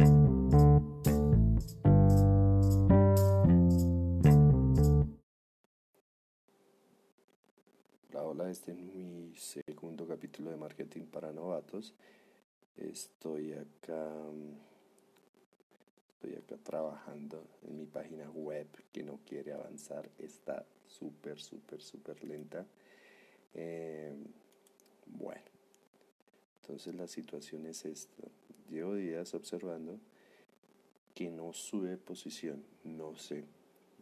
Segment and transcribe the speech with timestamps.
[0.00, 0.06] Hola,
[8.48, 11.94] este es mi segundo capítulo de Marketing para Novatos.
[12.76, 14.08] Estoy acá,
[16.12, 22.22] estoy acá trabajando en mi página web que no quiere avanzar, está súper, súper, súper
[22.22, 22.64] lenta.
[23.52, 24.14] Eh,
[25.06, 25.42] bueno,
[26.62, 28.28] entonces la situación es esta.
[28.70, 29.98] Llevo días observando
[31.14, 33.44] que no sube posición, no sé.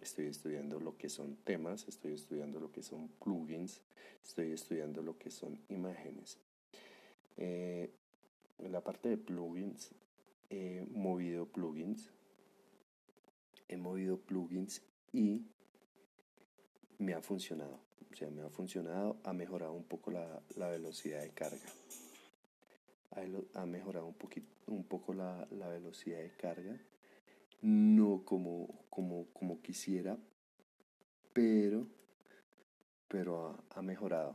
[0.00, 3.82] Estoy estudiando lo que son temas, estoy estudiando lo que son plugins,
[4.24, 6.38] estoy estudiando lo que son imágenes.
[7.36, 7.90] Eh,
[8.58, 9.90] en la parte de plugins,
[10.48, 12.10] he movido plugins,
[13.68, 14.82] he movido plugins
[15.12, 15.42] y
[16.98, 17.78] me ha funcionado.
[18.10, 21.58] O sea, me ha funcionado, ha mejorado un poco la, velocidad de carga.
[23.54, 26.78] Ha, mejorado un, poquito, un poco la, la velocidad de carga
[27.62, 30.18] no como, como, como quisiera,
[31.32, 31.86] pero,
[33.08, 34.34] pero ha, mejorado.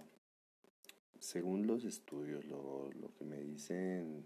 [1.19, 4.25] Según los estudios, lo, lo, que me dicen,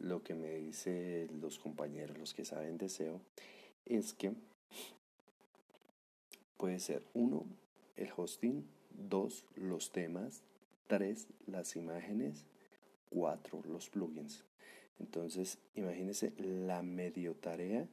[0.00, 3.20] lo que me dicen los compañeros, los que saben de SEO,
[3.86, 4.34] es que
[6.56, 7.46] puede ser uno,
[7.96, 10.42] el hosting, dos, los temas,
[10.88, 12.44] tres, las imágenes,
[13.14, 14.44] cuatro, los plugins.
[14.98, 17.88] Entonces, imagínense la medio tarea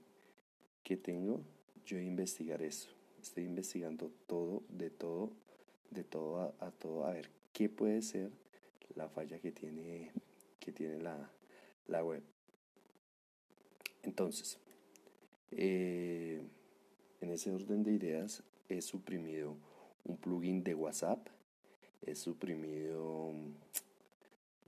[0.83, 1.41] que tengo
[1.86, 2.89] yo investigar eso.
[3.22, 5.31] Estoy investigando todo, de todo,
[5.91, 8.31] de todo a, todo, a ver qué puede ser
[8.95, 10.11] la falla que tiene,
[10.59, 11.31] que tiene la,
[11.88, 12.23] la web.
[14.02, 14.58] Entonces,
[15.52, 16.41] eh,
[17.22, 19.56] en ese orden de ideas, he suprimido
[20.03, 21.28] un plugin de WhatsApp,
[22.02, 23.31] he suprimido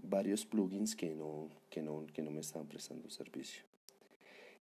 [0.03, 3.63] varios plugins que no, que no, que no me estaban prestando servicio.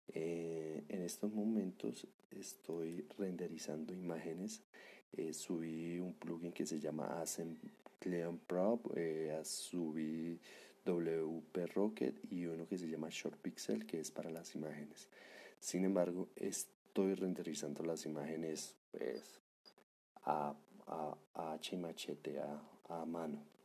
[0.08, 4.62] Eh, en estos momentos estoy renderizando imágenes.
[5.12, 7.70] Eh, subí un plugin que se llama Assembly
[8.46, 10.38] Pro, eh, subí
[10.84, 15.08] WP Rocket y uno que se llama Short Pixel que es para las imágenes.
[15.60, 19.40] Sin embargo, estoy renderizando las imágenes pues,
[20.24, 20.54] a,
[20.86, 21.78] a, a H
[22.40, 23.57] a, a mano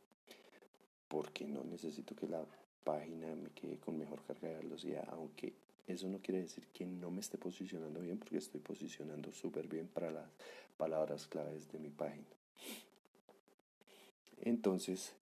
[1.14, 2.44] porque no necesito que la
[2.82, 5.52] página me quede con mejor carga de velocidad, aunque
[5.86, 9.86] eso no quiere decir que no me esté posicionando bien, porque estoy posicionando súper bien
[9.86, 10.28] para las
[10.76, 12.26] palabras claves de mi página.
[14.42, 15.12] Entonces,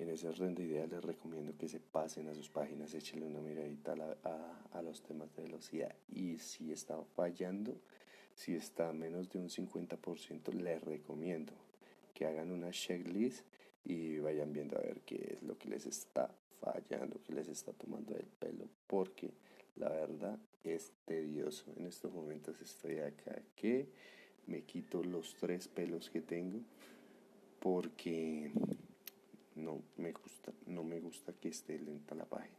[0.00, 3.40] en ese orden de ideas les recomiendo que se pasen a sus páginas, échenle una
[3.40, 3.94] miradita
[4.24, 7.76] a, a, los temas de velocidad y si está fallando,
[8.34, 11.52] si está a menos de un 50%, les recomiendo
[12.12, 13.44] que hagan una checklist
[13.88, 17.72] y vayan viendo a ver qué es lo que les está fallando, qué les está
[17.72, 19.30] tomando el pelo, porque
[19.76, 21.64] la verdad es tedioso.
[21.76, 23.88] En estos momentos estoy acá que
[24.46, 26.60] me quito los tres pelos que tengo
[27.60, 28.52] porque
[29.56, 32.56] no me gusta, no me gusta que esté lenta la página.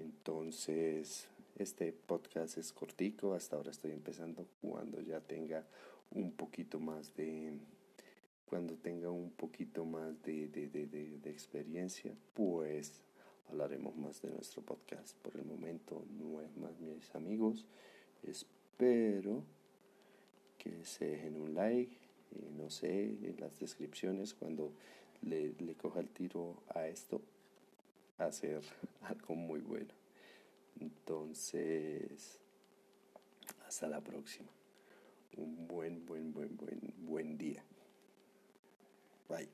[0.00, 5.64] Entonces, este podcast es cortico, hasta ahora estoy empezando cuando ya tenga
[6.10, 7.52] un poquito más de
[8.48, 13.02] cuando tenga un poquito más de, de, de, de, experiencia, pues
[13.48, 15.16] hablaremos más de nuestro podcast.
[15.18, 17.66] Por el momento no es más, mis amigos.
[18.22, 19.44] Espero
[20.56, 21.96] que se dejen un like,
[22.32, 24.72] y no sé, en las descripciones cuando
[25.22, 27.20] le, le coja el tiro a esto,
[28.16, 28.62] hacer
[29.02, 29.92] algo muy bueno.
[30.80, 32.38] Entonces,
[33.66, 34.48] hasta la próxima.
[35.36, 37.62] Un buen, buen, buen, buen, buen día.
[39.28, 39.48] バイ